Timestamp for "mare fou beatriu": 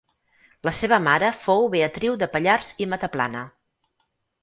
1.09-2.19